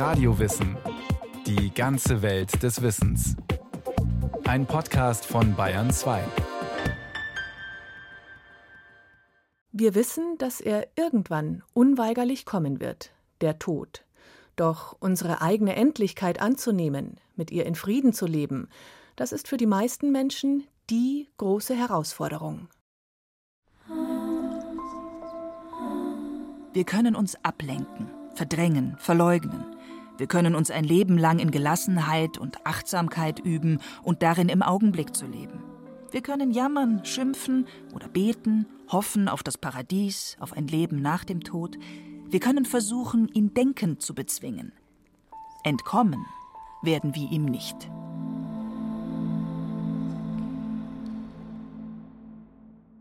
[0.00, 0.78] Radiowissen.
[1.46, 3.36] Die ganze Welt des Wissens.
[4.44, 6.24] Ein Podcast von Bayern 2.
[9.72, 14.06] Wir wissen, dass er irgendwann unweigerlich kommen wird, der Tod.
[14.56, 18.70] Doch unsere eigene Endlichkeit anzunehmen, mit ihr in Frieden zu leben,
[19.16, 22.68] das ist für die meisten Menschen die große Herausforderung.
[26.72, 29.76] Wir können uns ablenken, verdrängen, verleugnen.
[30.20, 35.16] Wir können uns ein Leben lang in Gelassenheit und Achtsamkeit üben und darin im Augenblick
[35.16, 35.62] zu leben.
[36.10, 41.42] Wir können jammern, schimpfen oder beten, hoffen auf das Paradies, auf ein Leben nach dem
[41.42, 41.78] Tod.
[42.28, 44.74] Wir können versuchen, ihn denkend zu bezwingen.
[45.64, 46.26] Entkommen
[46.82, 47.90] werden wir ihm nicht.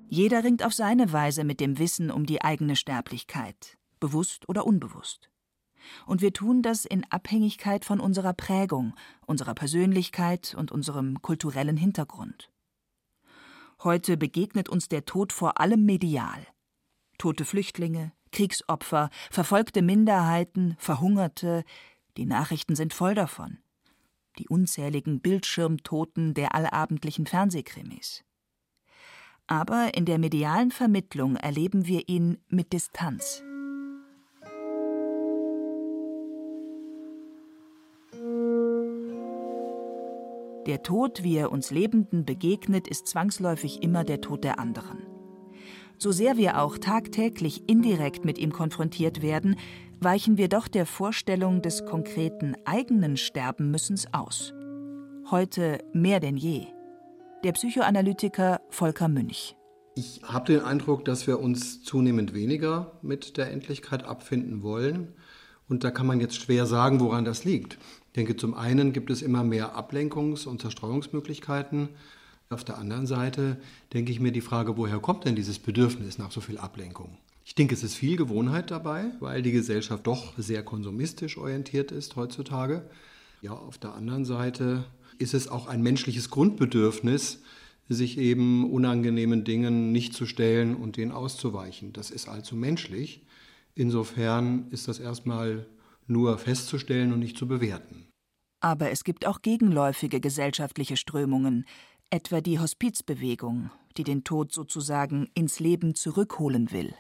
[0.08, 5.30] Jeder ringt auf seine Weise mit dem Wissen um die eigene Sterblichkeit, bewusst oder unbewusst.
[6.06, 8.94] Und wir tun das in Abhängigkeit von unserer Prägung,
[9.26, 12.50] unserer Persönlichkeit und unserem kulturellen Hintergrund.
[13.84, 16.46] Heute begegnet uns der Tod vor allem medial.
[17.18, 21.64] Tote Flüchtlinge, Kriegsopfer, verfolgte Minderheiten, Verhungerte,
[22.18, 23.58] die Nachrichten sind voll davon.
[24.38, 28.24] Die unzähligen Bildschirmtoten der allabendlichen Fernsehkrimis
[29.50, 33.44] aber in der medialen Vermittlung erleben wir ihn mit Distanz.
[40.70, 45.00] Der Tod, wie er uns Lebenden begegnet, ist zwangsläufig immer der Tod der anderen.
[45.98, 49.56] So sehr wir auch tagtäglich indirekt mit ihm konfrontiert werden,
[50.00, 54.54] weichen wir doch der Vorstellung des konkreten eigenen Sterbenmüssens aus.
[55.32, 56.68] Heute mehr denn je
[57.44, 59.56] der Psychoanalytiker Volker Münch.
[59.96, 65.16] Ich habe den Eindruck, dass wir uns zunehmend weniger mit der Endlichkeit abfinden wollen.
[65.68, 67.80] Und da kann man jetzt schwer sagen, woran das liegt.
[68.10, 71.90] Ich denke, zum einen gibt es immer mehr Ablenkungs- und Zerstreuungsmöglichkeiten.
[72.50, 73.58] Auf der anderen Seite
[73.94, 77.18] denke ich mir die Frage, woher kommt denn dieses Bedürfnis nach so viel Ablenkung?
[77.46, 82.16] Ich denke, es ist viel Gewohnheit dabei, weil die Gesellschaft doch sehr konsumistisch orientiert ist
[82.16, 82.82] heutzutage.
[83.44, 84.86] Ja, auf der anderen Seite
[85.20, 87.44] ist es auch ein menschliches Grundbedürfnis,
[87.90, 91.94] sich eben unangenehmen Dingen nicht zu stellen und denen auszuweichen.
[91.94, 93.22] Das ist allzu menschlich.
[93.76, 95.68] Insofern ist das erstmal
[96.10, 98.08] nur festzustellen und nicht zu bewerten.
[98.62, 101.66] Aber es gibt auch gegenläufige gesellschaftliche Strömungen,
[102.10, 106.94] etwa die Hospizbewegung, die den Tod sozusagen ins Leben zurückholen will.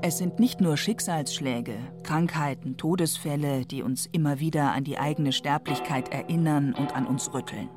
[0.00, 6.08] Es sind nicht nur Schicksalsschläge, Krankheiten, Todesfälle, die uns immer wieder an die eigene Sterblichkeit
[6.08, 7.68] erinnern und an uns rütteln.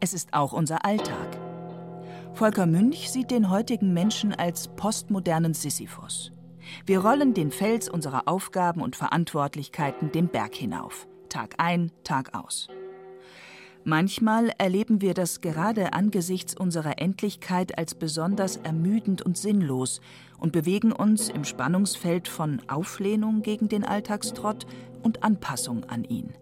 [0.00, 1.41] Es ist auch unser Alltag.
[2.34, 6.32] Volker Münch sieht den heutigen Menschen als postmodernen Sisyphus.
[6.86, 12.68] Wir rollen den Fels unserer Aufgaben und Verantwortlichkeiten den Berg hinauf, Tag ein, Tag aus.
[13.84, 20.00] Manchmal erleben wir das gerade angesichts unserer Endlichkeit als besonders ermüdend und sinnlos
[20.38, 24.66] und bewegen uns im Spannungsfeld von Auflehnung gegen den Alltagstrott
[25.02, 26.32] und Anpassung an ihn.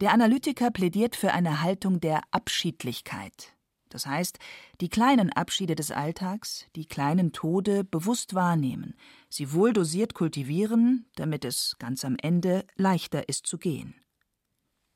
[0.00, 3.54] Der Analytiker plädiert für eine Haltung der Abschiedlichkeit.
[3.92, 4.38] Das heißt,
[4.80, 8.94] die kleinen Abschiede des Alltags, die kleinen Tode bewusst wahrnehmen,
[9.28, 13.94] sie wohl dosiert kultivieren, damit es ganz am Ende leichter ist zu gehen.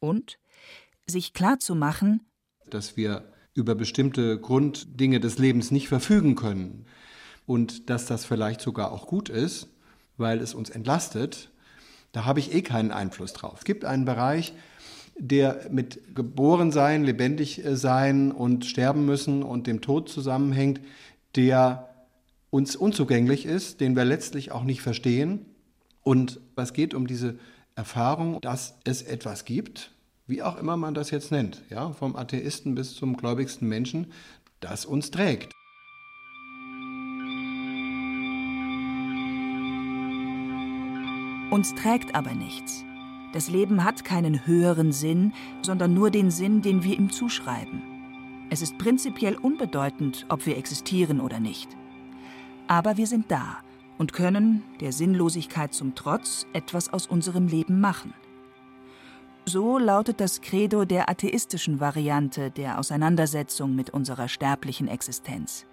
[0.01, 0.39] Und
[1.07, 2.27] sich klarzumachen,
[2.71, 6.87] dass wir über bestimmte Grunddinge des Lebens nicht verfügen können
[7.45, 9.69] und dass das vielleicht sogar auch gut ist,
[10.17, 11.51] weil es uns entlastet,
[12.13, 13.59] da habe ich eh keinen Einfluss drauf.
[13.59, 14.55] Es gibt einen Bereich,
[15.19, 20.81] der mit Geborensein, lebendig sein und sterben müssen und dem Tod zusammenhängt,
[21.34, 21.88] der
[22.50, 25.47] uns unzugänglich ist, den wir letztlich auch nicht verstehen.
[26.03, 27.38] Und es geht um diese
[27.75, 29.91] Erfahrung, dass es etwas gibt,
[30.27, 34.12] wie auch immer man das jetzt nennt, ja, vom Atheisten bis zum gläubigsten Menschen,
[34.60, 35.53] das uns trägt.
[41.51, 42.84] Uns trägt aber nichts.
[43.33, 45.33] Das Leben hat keinen höheren Sinn,
[45.63, 47.83] sondern nur den Sinn, den wir ihm zuschreiben.
[48.51, 51.69] Es ist prinzipiell unbedeutend, ob wir existieren oder nicht.
[52.69, 53.59] Aber wir sind da
[53.99, 58.15] und können, der Sinnlosigkeit zum Trotz, etwas aus unserem Leben machen.
[59.47, 65.67] So lautet das Credo der atheistischen Variante der Auseinandersetzung mit unserer sterblichen Existenz.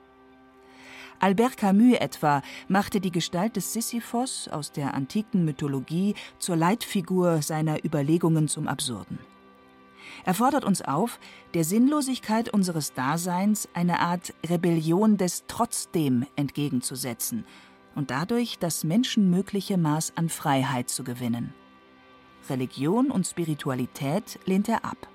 [1.23, 7.85] Albert Camus etwa machte die Gestalt des Sisyphos aus der antiken Mythologie zur Leitfigur seiner
[7.85, 9.19] Überlegungen zum Absurden.
[10.25, 11.21] Er fordert uns auf,
[11.53, 17.45] der Sinnlosigkeit unseres Daseins eine Art Rebellion des Trotzdem entgegenzusetzen
[17.95, 21.53] und dadurch das menschenmögliche Maß an Freiheit zu gewinnen.
[22.49, 25.07] Religion und Spiritualität lehnt er ab.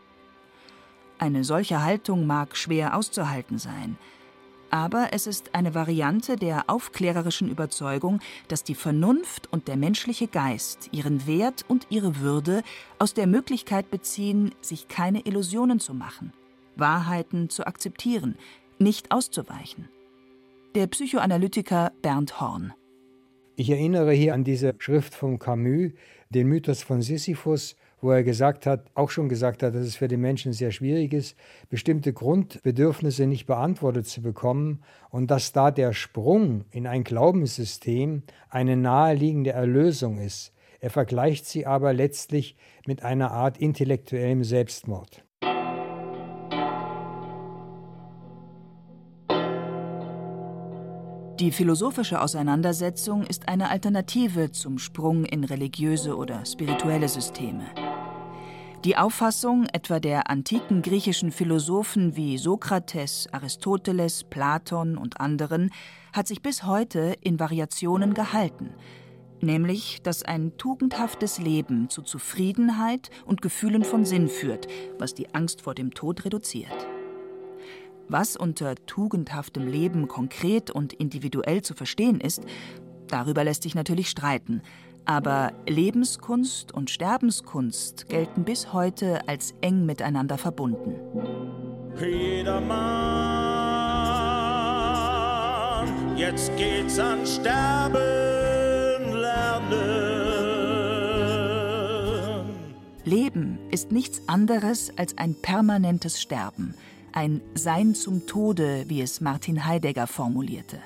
[1.18, 3.98] Eine solche Haltung mag schwer auszuhalten sein,
[4.70, 10.88] aber es ist eine Variante der aufklärerischen Überzeugung, dass die Vernunft und der menschliche Geist
[10.92, 12.62] ihren Wert und ihre Würde
[12.98, 16.32] aus der Möglichkeit beziehen, sich keine Illusionen zu machen,
[16.76, 18.36] Wahrheiten zu akzeptieren,
[18.78, 19.88] nicht auszuweichen.
[20.74, 22.72] Der Psychoanalytiker Bernd Horn.
[23.56, 25.92] Ich erinnere hier an diese Schrift von Camus,
[26.30, 30.08] den Mythos von Sisyphus, wo er gesagt hat, auch schon gesagt hat, dass es für
[30.08, 31.36] die Menschen sehr schwierig ist,
[31.68, 38.76] bestimmte Grundbedürfnisse nicht beantwortet zu bekommen und dass da der Sprung in ein Glaubenssystem eine
[38.76, 40.52] naheliegende Erlösung ist.
[40.80, 42.56] Er vergleicht sie aber letztlich
[42.86, 45.24] mit einer Art intellektuellem Selbstmord.
[51.40, 57.87] Die philosophische Auseinandersetzung ist eine Alternative zum Sprung in religiöse oder spirituelle Systeme.
[58.84, 65.70] Die Auffassung etwa der antiken griechischen Philosophen wie Sokrates, Aristoteles, Platon und anderen
[66.12, 68.70] hat sich bis heute in Variationen gehalten,
[69.40, 75.62] nämlich dass ein tugendhaftes Leben zu Zufriedenheit und Gefühlen von Sinn führt, was die Angst
[75.62, 76.86] vor dem Tod reduziert.
[78.06, 82.44] Was unter tugendhaftem Leben konkret und individuell zu verstehen ist,
[83.08, 84.62] darüber lässt sich natürlich streiten,
[85.08, 90.96] aber Lebenskunst und Sterbenskunst gelten bis heute als eng miteinander verbunden.
[91.98, 93.48] Jeder Mann,
[96.18, 97.98] jetzt geht's an Sterben
[99.14, 99.78] lernen.
[103.04, 106.74] Leben ist nichts anderes als ein permanentes Sterben,
[107.12, 110.78] ein Sein zum Tode, wie es Martin Heidegger formulierte.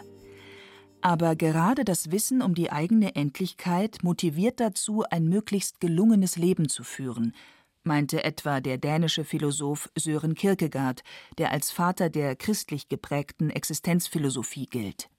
[1.03, 6.85] Aber gerade das Wissen um die eigene Endlichkeit motiviert dazu, ein möglichst gelungenes Leben zu
[6.85, 7.35] führen,
[7.83, 11.03] meinte etwa der dänische Philosoph Sören Kierkegaard,
[11.39, 15.11] der als Vater der christlich geprägten Existenzphilosophie gilt.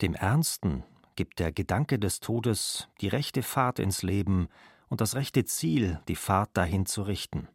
[0.00, 0.82] Dem Ernsten
[1.14, 4.48] gibt der Gedanke des Todes die rechte Fahrt ins Leben
[4.88, 7.48] und das rechte Ziel, die Fahrt dahin zu richten.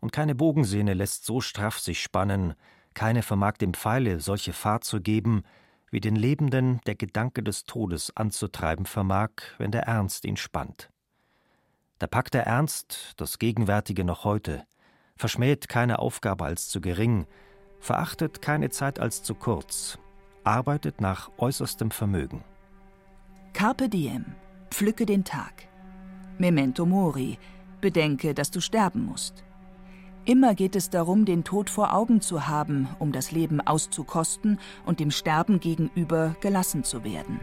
[0.00, 2.54] Und keine Bogensehne lässt so straff sich spannen,
[2.94, 5.44] keine vermag dem Pfeile solche Fahrt zu geben,
[5.90, 10.90] wie den Lebenden der Gedanke des Todes anzutreiben vermag, wenn der Ernst ihn spannt.
[11.98, 14.64] Da packt der Ernst das Gegenwärtige noch heute,
[15.16, 17.26] verschmäht keine Aufgabe als zu gering,
[17.80, 19.98] verachtet keine Zeit als zu kurz,
[20.44, 22.44] arbeitet nach äußerstem Vermögen.
[23.52, 24.26] Carpe diem,
[24.70, 25.66] pflücke den Tag.
[26.38, 27.38] Memento mori,
[27.80, 29.44] bedenke, dass du sterben musst.
[30.28, 35.00] Immer geht es darum, den Tod vor Augen zu haben, um das Leben auszukosten und
[35.00, 37.40] dem Sterben gegenüber gelassen zu werden.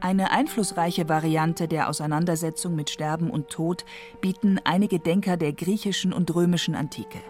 [0.00, 3.84] Eine einflussreiche Variante der Auseinandersetzung mit Sterben und Tod
[4.20, 7.20] bieten einige Denker der griechischen und römischen Antike.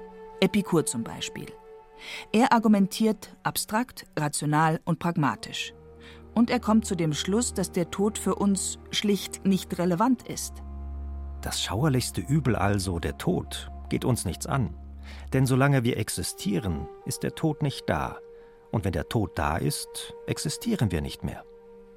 [0.40, 1.48] Epikur zum Beispiel.
[2.32, 5.74] Er argumentiert abstrakt, rational und pragmatisch.
[6.34, 10.62] Und er kommt zu dem Schluss, dass der Tod für uns schlicht nicht relevant ist.
[11.42, 14.74] Das schauerlichste Übel also, der Tod, geht uns nichts an.
[15.32, 18.16] Denn solange wir existieren, ist der Tod nicht da.
[18.70, 21.44] Und wenn der Tod da ist, existieren wir nicht mehr.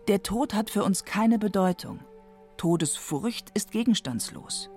[0.08, 2.00] Der Tod hat für uns keine Bedeutung.
[2.58, 4.70] Todesfurcht ist gegenstandslos.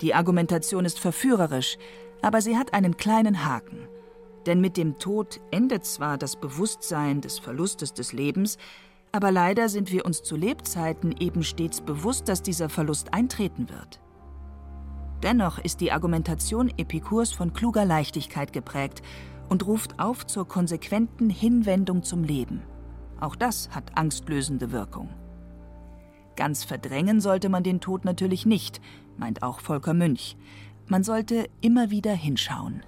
[0.00, 1.78] Die Argumentation ist verführerisch,
[2.22, 3.88] aber sie hat einen kleinen Haken.
[4.46, 8.58] Denn mit dem Tod endet zwar das Bewusstsein des Verlustes des Lebens,
[9.12, 14.00] aber leider sind wir uns zu Lebzeiten eben stets bewusst, dass dieser Verlust eintreten wird.
[15.22, 19.02] Dennoch ist die Argumentation Epikurs von kluger Leichtigkeit geprägt
[19.48, 22.62] und ruft auf zur konsequenten Hinwendung zum Leben.
[23.18, 25.08] Auch das hat angstlösende Wirkung.
[26.36, 28.80] Ganz verdrängen sollte man den Tod natürlich nicht,
[29.16, 30.36] meint auch Volker Münch.
[30.86, 32.82] Man sollte immer wieder hinschauen.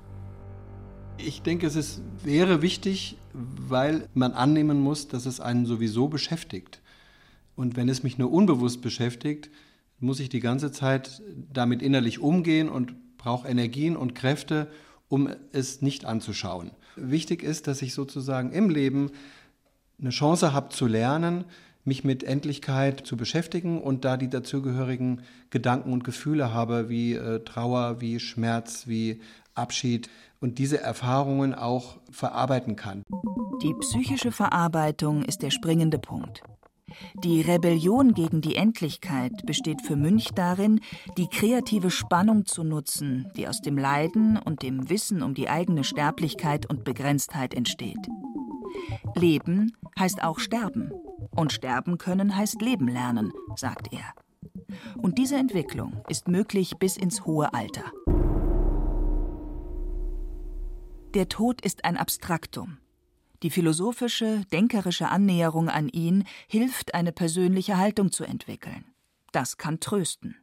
[1.19, 6.81] Ich denke, es ist, wäre wichtig, weil man annehmen muss, dass es einen sowieso beschäftigt.
[7.57, 9.51] Und wenn es mich nur unbewusst beschäftigt,
[9.99, 11.23] muss ich die ganze Zeit
[11.53, 14.71] damit innerlich umgehen und brauche Energien und Kräfte,
[15.09, 16.71] um es nicht anzuschauen.
[16.95, 19.11] Wichtig ist, dass ich sozusagen im Leben
[20.01, 21.45] eine Chance habe zu lernen,
[21.89, 27.43] mich mit Endlichkeit zu beschäftigen und da die dazugehörigen Gedanken und Gefühle habe, wie äh,
[27.45, 29.21] Trauer, wie Schmerz, wie
[29.55, 30.09] Abschied
[30.41, 33.03] und diese Erfahrungen auch verarbeiten kann.
[33.63, 36.43] Die psychische Verarbeitung ist der springende Punkt.
[37.23, 40.81] Die Rebellion gegen die Endlichkeit besteht für Münch darin,
[41.17, 45.85] die kreative Spannung zu nutzen, die aus dem Leiden und dem Wissen um die eigene
[45.85, 48.09] Sterblichkeit und Begrenztheit entsteht.
[49.15, 50.93] Leben heißt auch sterben.
[51.31, 54.15] Und sterben können heißt leben lernen, sagt er.
[54.97, 57.85] Und diese Entwicklung ist möglich bis ins hohe Alter.
[61.15, 62.79] Der Tod ist ein Abstraktum.
[63.43, 68.85] Die philosophische, denkerische Annäherung an ihn hilft, eine persönliche Haltung zu entwickeln.
[69.33, 70.37] Das kann trösten.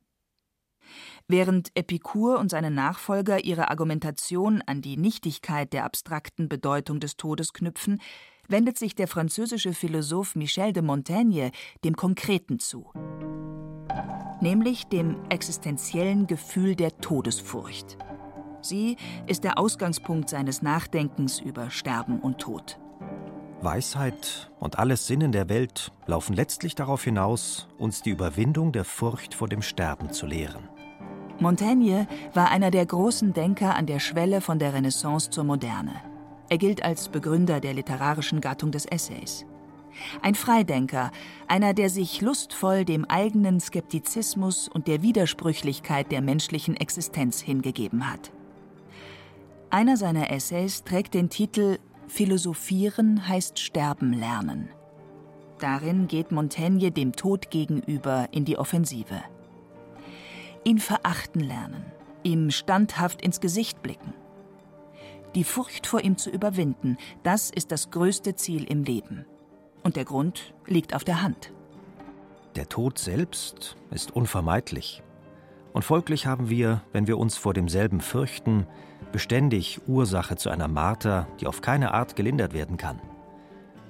[1.28, 7.52] Während Epikur und seine Nachfolger ihre Argumentation an die Nichtigkeit der abstrakten Bedeutung des Todes
[7.52, 8.00] knüpfen,
[8.48, 11.52] wendet sich der französische Philosoph Michel de Montaigne
[11.84, 12.92] dem Konkreten zu,
[14.42, 17.98] nämlich dem existenziellen Gefühl der Todesfurcht.
[18.62, 18.98] Sie
[19.28, 22.80] ist der Ausgangspunkt seines Nachdenkens über Sterben und Tod.
[23.62, 29.34] Weisheit und alles Sinnen der Welt laufen letztlich darauf hinaus, uns die Überwindung der Furcht
[29.34, 30.70] vor dem Sterben zu lehren.
[31.40, 36.15] Montaigne war einer der großen Denker an der Schwelle von der Renaissance zur Moderne.
[36.50, 39.46] Er gilt als Begründer der literarischen Gattung des Essays.
[40.22, 41.12] Ein Freidenker,
[41.48, 48.32] einer, der sich lustvoll dem eigenen Skeptizismus und der Widersprüchlichkeit der menschlichen Existenz hingegeben hat.
[49.70, 54.70] Einer seiner Essays trägt den Titel Philosophieren heißt Sterben lernen.
[55.60, 59.24] Darin geht Montaigne dem Tod gegenüber in die Offensive.
[60.64, 61.86] Ihn verachten lernen,
[62.24, 64.14] ihm standhaft ins Gesicht blicken.
[65.36, 69.26] Die Furcht vor ihm zu überwinden, das ist das größte Ziel im Leben.
[69.84, 71.52] Und der Grund liegt auf der Hand.
[72.56, 75.04] Der Tod selbst ist unvermeidlich.
[75.74, 78.66] Und folglich haben wir, wenn wir uns vor demselben fürchten,
[79.12, 83.02] beständig Ursache zu einer Marter, die auf keine Art gelindert werden kann.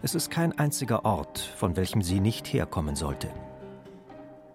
[0.01, 3.29] Es ist kein einziger Ort, von welchem sie nicht herkommen sollte.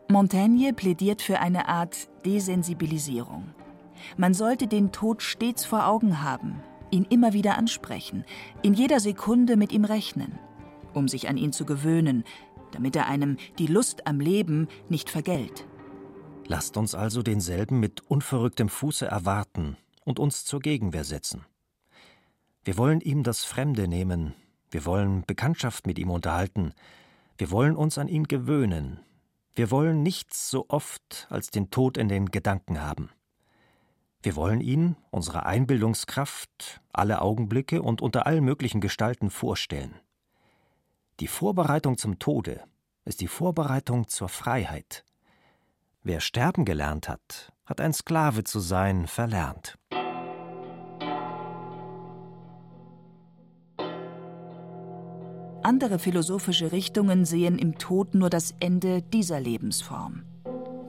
[0.09, 3.55] Montaigne plädiert für eine Art Desensibilisierung.
[4.17, 8.25] Man sollte den Tod stets vor Augen haben, ihn immer wieder ansprechen,
[8.63, 10.39] in jeder Sekunde mit ihm rechnen,
[10.95, 12.25] um sich an ihn zu gewöhnen,
[12.73, 15.67] damit er einem die Lust am Leben nicht vergällt.
[16.47, 21.45] Lasst uns also denselben mit unverrücktem Fuße erwarten und uns zur Gegenwehr setzen.
[22.65, 24.35] Wir wollen ihm das Fremde nehmen,
[24.71, 26.73] wir wollen Bekanntschaft mit ihm unterhalten,
[27.39, 29.01] wir wollen uns an ihn gewöhnen,
[29.55, 33.11] wir wollen nichts so oft als den Tod in den Gedanken haben.
[34.23, 39.95] Wir wollen ihn, unsere Einbildungskraft, alle Augenblicke und unter allen möglichen Gestalten vorstellen.
[41.21, 42.62] Die Vorbereitung zum Tode
[43.07, 45.05] ist die Vorbereitung zur Freiheit.
[46.03, 49.79] Wer sterben gelernt hat, hat ein Sklave zu sein verlernt.
[55.62, 60.30] Andere philosophische Richtungen sehen im Tod nur das Ende dieser Lebensform.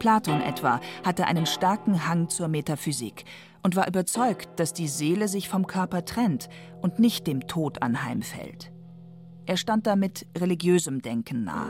[0.01, 3.23] Platon etwa hatte einen starken Hang zur Metaphysik
[3.61, 6.49] und war überzeugt, dass die Seele sich vom Körper trennt
[6.81, 8.71] und nicht dem Tod anheimfällt.
[9.45, 11.67] Er stand damit religiösem Denken nah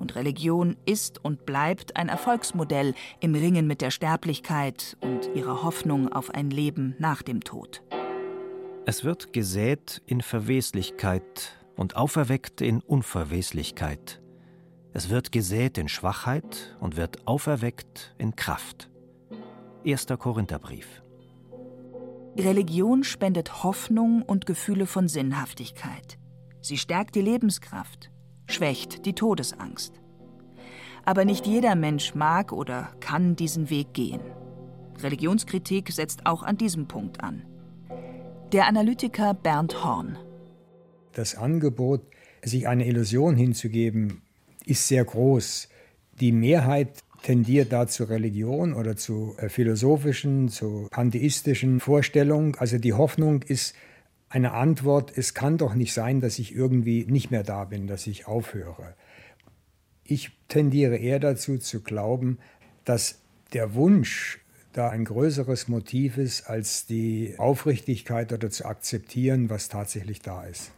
[0.00, 6.12] und Religion ist und bleibt ein Erfolgsmodell im Ringen mit der Sterblichkeit und ihrer Hoffnung
[6.12, 7.84] auf ein Leben nach dem Tod.
[8.86, 14.21] Es wird gesät in Verweslichkeit und auferweckt in Unverweslichkeit.
[14.94, 18.90] Es wird gesät in Schwachheit und wird auferweckt in Kraft.
[19.86, 20.06] 1.
[20.18, 21.02] Korintherbrief.
[22.36, 26.18] Religion spendet Hoffnung und Gefühle von Sinnhaftigkeit.
[26.60, 28.10] Sie stärkt die Lebenskraft,
[28.46, 29.94] schwächt die Todesangst.
[31.04, 34.20] Aber nicht jeder Mensch mag oder kann diesen Weg gehen.
[35.00, 37.44] Religionskritik setzt auch an diesem Punkt an.
[38.52, 40.18] Der Analytiker Bernd Horn.
[41.12, 42.02] Das Angebot,
[42.42, 44.22] sich eine Illusion hinzugeben,
[44.66, 45.68] ist sehr groß.
[46.20, 52.54] Die Mehrheit tendiert da zu Religion oder zu äh, philosophischen, zu pantheistischen Vorstellungen.
[52.56, 53.74] Also die Hoffnung ist
[54.28, 58.06] eine Antwort, es kann doch nicht sein, dass ich irgendwie nicht mehr da bin, dass
[58.06, 58.94] ich aufhöre.
[60.04, 62.38] Ich tendiere eher dazu zu glauben,
[62.84, 63.20] dass
[63.52, 64.40] der Wunsch
[64.72, 70.72] da ein größeres Motiv ist als die Aufrichtigkeit oder zu akzeptieren, was tatsächlich da ist.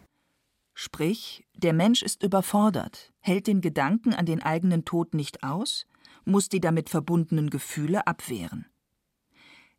[0.75, 5.87] Sprich, der Mensch ist überfordert, hält den Gedanken an den eigenen Tod nicht aus,
[6.25, 8.67] muss die damit verbundenen Gefühle abwehren.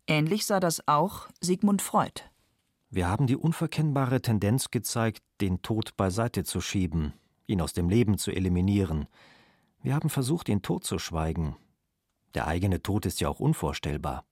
[0.08, 2.22] Ähnlich sah das auch Sigmund Freud.
[2.90, 7.14] Wir haben die unverkennbare Tendenz gezeigt, den Tod beiseite zu schieben,
[7.46, 9.08] ihn aus dem Leben zu eliminieren.
[9.82, 11.58] Wir haben versucht, ihn totzuschweigen.
[12.36, 14.26] Der eigene Tod ist ja auch unvorstellbar.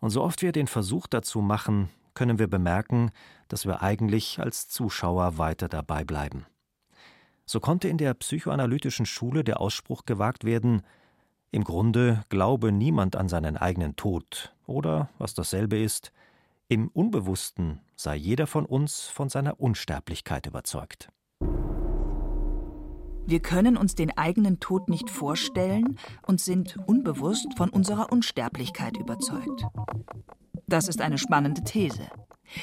[0.00, 3.10] Und so oft wir den Versuch dazu machen, können wir bemerken,
[3.48, 6.46] dass wir eigentlich als Zuschauer weiter dabei bleiben.
[7.46, 10.82] So konnte in der psychoanalytischen Schule der Ausspruch gewagt werden,
[11.50, 16.12] im Grunde glaube niemand an seinen eigenen Tod, oder, was dasselbe ist,
[16.68, 21.10] im Unbewussten sei jeder von uns von seiner Unsterblichkeit überzeugt.
[23.26, 29.64] Wir können uns den eigenen Tod nicht vorstellen und sind unbewusst von unserer Unsterblichkeit überzeugt.
[30.74, 32.02] Das ist eine spannende These.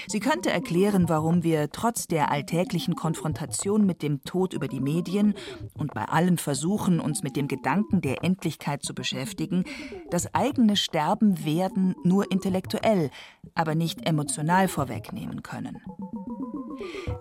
[0.10, 5.34] Sie könnte erklären, warum wir trotz der alltäglichen Konfrontation mit dem Tod über die Medien
[5.76, 9.64] und bei allen Versuchen, uns mit dem Gedanken der Endlichkeit zu beschäftigen,
[10.10, 13.12] das eigene Sterben werden nur intellektuell,
[13.56, 15.82] aber nicht emotional vorwegnehmen können.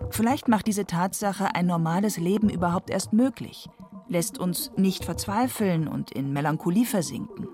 [0.09, 3.69] Vielleicht macht diese Tatsache ein normales Leben überhaupt erst möglich,
[4.09, 7.47] lässt uns nicht verzweifeln und in Melancholie versinken.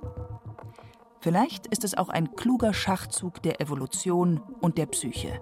[1.27, 5.41] Vielleicht ist es auch ein kluger Schachzug der Evolution und der Psyche.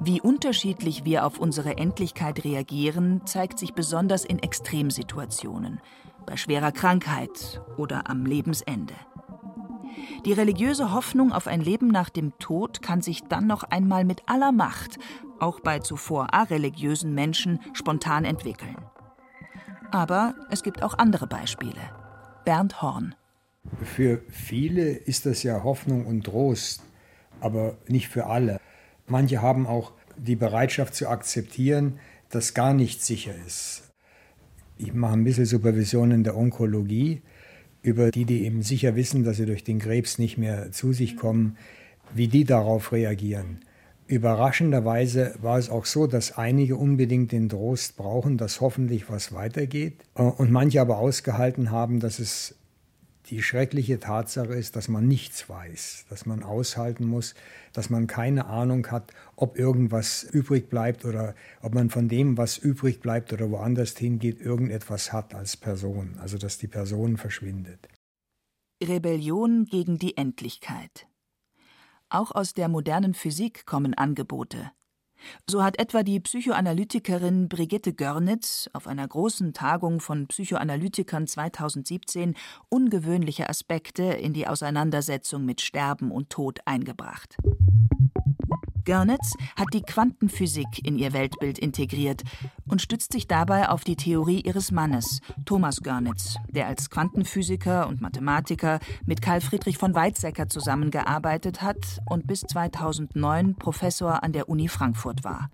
[0.00, 5.82] Wie unterschiedlich wir auf unsere Endlichkeit reagieren, zeigt sich besonders in Extremsituationen,
[6.24, 8.94] bei schwerer Krankheit oder am Lebensende.
[10.24, 14.22] Die religiöse Hoffnung auf ein Leben nach dem Tod kann sich dann noch einmal mit
[14.30, 14.98] aller Macht,
[15.40, 18.78] auch bei zuvor areligiösen Menschen, spontan entwickeln.
[19.90, 22.01] Aber es gibt auch andere Beispiele.
[22.44, 23.14] Bernd Horn.
[23.82, 26.82] Für viele ist das ja Hoffnung und Trost,
[27.40, 28.60] aber nicht für alle.
[29.06, 31.98] Manche haben auch die Bereitschaft zu akzeptieren,
[32.30, 33.90] dass gar nichts sicher ist.
[34.78, 37.22] Ich mache ein bisschen Supervision in der Onkologie
[37.82, 41.16] über die, die eben sicher wissen, dass sie durch den Krebs nicht mehr zu sich
[41.16, 41.56] kommen,
[42.14, 43.60] wie die darauf reagieren.
[44.06, 50.04] Überraschenderweise war es auch so, dass einige unbedingt den Trost brauchen, dass hoffentlich was weitergeht
[50.14, 52.56] äh, und manche aber ausgehalten haben, dass es
[53.26, 57.34] die schreckliche Tatsache ist, dass man nichts weiß, dass man aushalten muss,
[57.72, 62.58] dass man keine Ahnung hat, ob irgendwas übrig bleibt oder ob man von dem, was
[62.58, 67.88] übrig bleibt oder woanders hingeht, irgendetwas hat als Person, also dass die Person verschwindet.
[68.82, 71.06] Rebellion gegen die Endlichkeit.
[72.12, 74.70] Auch aus der modernen Physik kommen Angebote.
[75.48, 82.34] So hat etwa die Psychoanalytikerin Brigitte Görnitz auf einer großen Tagung von Psychoanalytikern 2017
[82.68, 87.38] ungewöhnliche Aspekte in die Auseinandersetzung mit Sterben und Tod eingebracht.
[88.84, 92.22] Görnitz hat die Quantenphysik in ihr Weltbild integriert
[92.66, 98.00] und stützt sich dabei auf die Theorie ihres Mannes, Thomas Görnitz, der als Quantenphysiker und
[98.00, 104.68] Mathematiker mit Karl Friedrich von Weizsäcker zusammengearbeitet hat und bis 2009 Professor an der Uni
[104.68, 105.50] Frankfurt war.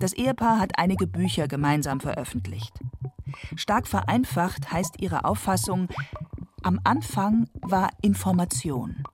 [0.00, 2.72] Das Ehepaar hat einige Bücher gemeinsam veröffentlicht.
[3.56, 5.88] Stark vereinfacht heißt ihre Auffassung,
[6.62, 9.04] am Anfang war Information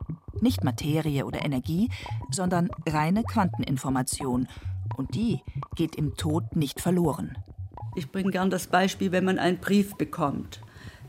[0.43, 1.91] nicht Materie oder Energie,
[2.31, 4.49] sondern reine Quanteninformation.
[4.97, 5.41] Und die
[5.75, 7.37] geht im Tod nicht verloren.
[7.97, 10.61] Ich bringe gern das Beispiel, wenn man einen Brief bekommt.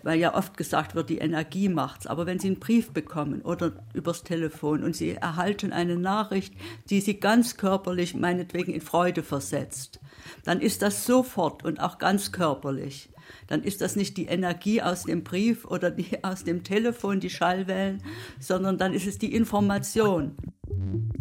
[0.03, 2.05] Weil ja oft gesagt wird, die Energie macht's.
[2.05, 6.53] Aber wenn Sie einen Brief bekommen oder übers Telefon und Sie erhalten eine Nachricht,
[6.91, 9.99] die Sie ganz körperlich meinetwegen in Freude versetzt,
[10.43, 13.09] dann ist das sofort und auch ganz körperlich
[13.47, 17.29] dann ist das nicht die Energie aus dem Brief oder die aus dem Telefon, die
[17.29, 18.01] Schallwellen,
[18.39, 20.35] sondern dann ist es die Information.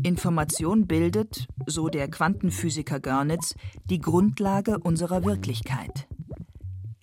[0.03, 6.07] Information bildet, so der Quantenphysiker Görnitz, die Grundlage unserer Wirklichkeit.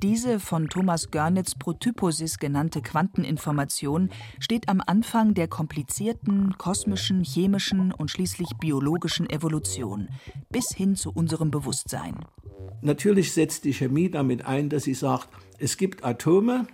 [0.03, 4.09] Diese von Thomas Görnitz Protyposis genannte Quanteninformation
[4.39, 10.09] steht am Anfang der komplizierten kosmischen, chemischen und schließlich biologischen Evolution
[10.49, 12.15] bis hin zu unserem Bewusstsein.
[12.81, 16.65] Natürlich setzt die Chemie damit ein, dass sie sagt, es gibt Atome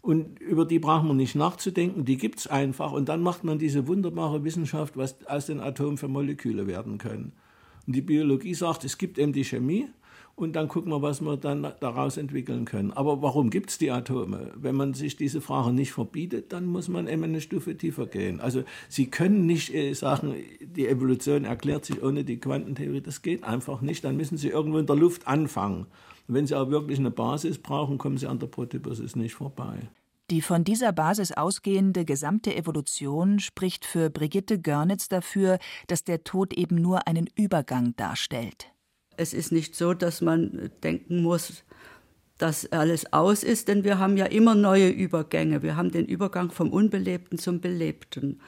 [0.00, 3.58] und über die brauchen wir nicht nachzudenken, die gibt es einfach und dann macht man
[3.58, 7.32] diese wunderbare Wissenschaft, was aus den Atomen für Moleküle werden können.
[7.86, 9.88] Und die Biologie sagt, es gibt eben die Chemie
[10.38, 12.92] und dann gucken wir, was wir dann daraus entwickeln können.
[12.92, 14.52] Aber warum gibt es die Atome?
[14.54, 18.40] Wenn man sich diese Frage nicht verbietet, dann muss man eben eine Stufe tiefer gehen.
[18.40, 23.00] Also Sie können nicht äh, sagen, die Evolution erklärt sich ohne die Quantentheorie.
[23.00, 24.04] Das geht einfach nicht.
[24.04, 25.86] Dann müssen Sie irgendwo in der Luft anfangen.
[26.28, 29.88] Und wenn Sie aber wirklich eine Basis brauchen, kommen Sie an der Protobasis nicht vorbei.
[30.30, 36.52] Die von dieser Basis ausgehende gesamte Evolution spricht für Brigitte Görnitz dafür, dass der Tod
[36.52, 38.70] eben nur einen Übergang darstellt
[39.18, 41.64] es ist nicht so, dass man denken muss,
[42.38, 45.62] dass alles aus ist, denn wir haben ja immer neue Übergänge.
[45.62, 48.40] Wir haben den Übergang vom Unbelebten zum Belebten.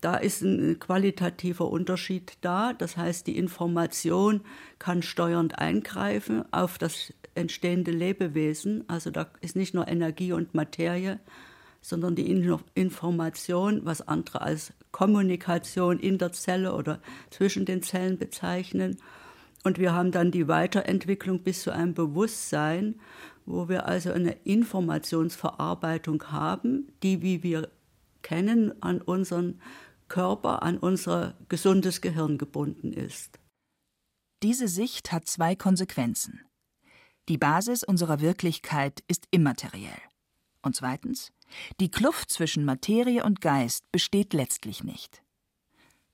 [0.00, 2.72] Da ist ein qualitativer Unterschied da.
[2.72, 4.40] Das heißt, die Information
[4.78, 8.84] kann steuernd eingreifen auf das entstehende Lebewesen.
[8.88, 11.20] Also da ist nicht nur Energie und Materie,
[11.82, 12.30] sondern die
[12.74, 18.96] Information, was andere als Kommunikation in der Zelle oder zwischen den Zellen bezeichnen.
[19.64, 23.00] Und wir haben dann die Weiterentwicklung bis zu einem Bewusstsein,
[23.46, 27.70] wo wir also eine Informationsverarbeitung haben, die, wie wir
[28.22, 29.60] kennen, an unseren
[30.08, 33.38] Körper, an unser gesundes Gehirn gebunden ist.
[34.42, 36.42] Diese Sicht hat zwei Konsequenzen.
[37.30, 39.98] Die Basis unserer Wirklichkeit ist immateriell.
[40.60, 41.32] Und zweitens,
[41.80, 45.23] die Kluft zwischen Materie und Geist besteht letztlich nicht.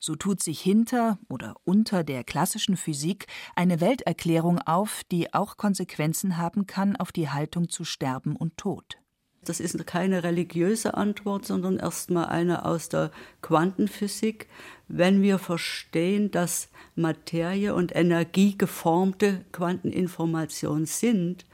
[0.02, 6.38] So tut sich hinter oder unter der klassischen Physik eine Welterklärung auf, die auch Konsequenzen
[6.38, 8.96] haben kann auf die Haltung zu Sterben und Tod.
[9.44, 13.10] Das ist keine religiöse Antwort, sondern erstmal eine aus der
[13.42, 14.48] Quantenphysik.
[14.88, 21.44] Wenn wir verstehen, dass Materie und Energie geformte Quanteninformation sind,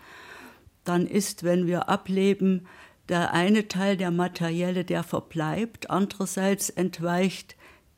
[0.85, 2.69] dann ist, wenn wir ableben,
[3.09, 5.91] der eine Teil, der materielle, der verbleibt.
[5.91, 7.56] Andererseits entweicht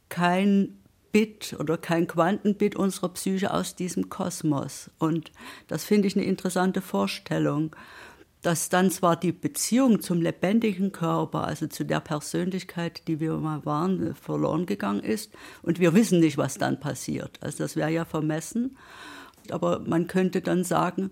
[0.08, 0.78] kein
[1.12, 4.90] Bit oder kein Quantenbit unserer Psyche aus diesem Kosmos.
[4.98, 5.32] Und
[5.66, 7.74] das finde ich eine interessante Vorstellung
[8.42, 13.64] dass dann zwar die Beziehung zum lebendigen Körper, also zu der Persönlichkeit, die wir mal
[13.64, 17.38] waren, verloren gegangen ist und wir wissen nicht, was dann passiert.
[17.40, 18.76] Also das wäre ja vermessen.
[19.50, 21.10] Aber man könnte dann sagen,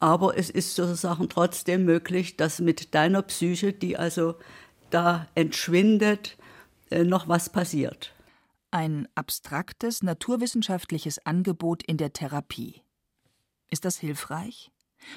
[0.00, 4.34] aber es ist sozusagen trotzdem möglich, dass mit deiner Psyche, die also
[4.90, 6.36] da entschwindet,
[6.90, 8.12] äh, noch was passiert.
[8.70, 12.82] Ein abstraktes naturwissenschaftliches Angebot in der Therapie.
[13.70, 14.70] Ist das hilfreich?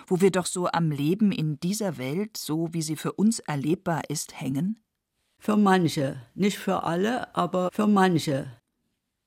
[0.07, 4.09] wo wir doch so am Leben in dieser Welt, so wie sie für uns erlebbar
[4.09, 4.83] ist, hängen?
[5.39, 8.57] Für manche, nicht für alle, aber für manche.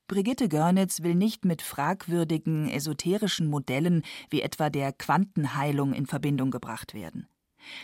[0.06, 6.94] Brigitte Görnitz will nicht mit fragwürdigen esoterischen Modellen wie etwa der Quantenheilung in Verbindung gebracht
[6.94, 7.26] werden.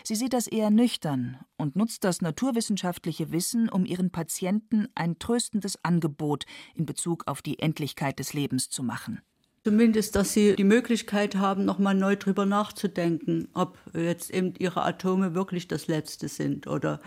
[0.05, 5.79] Sie sieht das eher nüchtern und nutzt das naturwissenschaftliche Wissen, um ihren Patienten ein tröstendes
[5.85, 9.21] Angebot in Bezug auf die Endlichkeit des Lebens zu machen.
[9.63, 15.35] Zumindest, dass sie die Möglichkeit haben, nochmal neu drüber nachzudenken, ob jetzt eben ihre Atome
[15.35, 17.01] wirklich das Letzte sind oder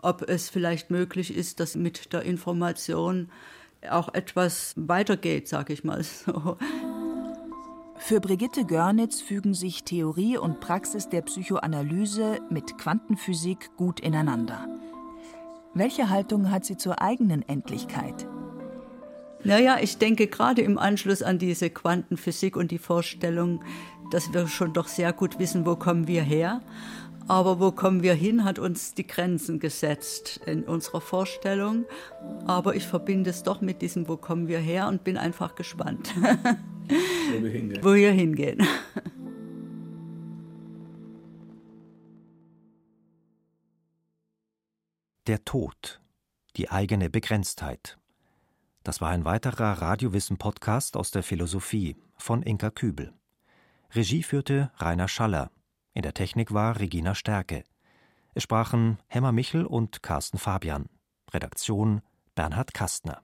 [0.00, 3.30] ob es vielleicht möglich ist, dass mit der Information
[3.88, 6.58] auch etwas weitergeht, sage ich mal so.
[8.02, 14.66] Für Brigitte Görnitz fügen sich Theorie und Praxis der Psychoanalyse mit Quantenphysik gut ineinander.
[15.74, 18.26] Welche Haltung hat sie zur eigenen Endlichkeit?
[19.44, 23.62] Naja, ich denke gerade im Anschluss an diese Quantenphysik und die Vorstellung,
[24.10, 26.62] dass wir schon doch sehr gut wissen, wo kommen wir her.
[27.30, 31.84] Aber wo kommen wir hin, hat uns die Grenzen gesetzt in unserer Vorstellung.
[32.44, 36.12] Aber ich verbinde es doch mit diesem, wo kommen wir her und bin einfach gespannt,
[36.16, 37.84] wo wir hingehen.
[37.84, 38.66] Wo wir hingehen.
[45.28, 46.00] Der Tod,
[46.56, 47.96] die eigene Begrenztheit.
[48.82, 53.12] Das war ein weiterer Radiowissen-Podcast aus der Philosophie von Inka Kübel.
[53.94, 55.52] Regie führte Rainer Schaller.
[55.92, 57.64] In der Technik war Regina Stärke.
[58.34, 60.88] Es sprachen Hemmer Michel und Carsten Fabian.
[61.32, 62.02] Redaktion
[62.34, 63.22] Bernhard Kastner.